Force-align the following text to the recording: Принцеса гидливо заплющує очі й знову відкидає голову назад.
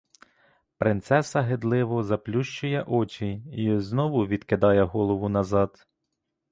Принцеса 0.77 1.41
гидливо 1.43 2.03
заплющує 2.03 2.83
очі 2.87 3.43
й 3.51 3.79
знову 3.79 4.25
відкидає 4.27 4.83
голову 4.83 5.29
назад. 5.29 5.87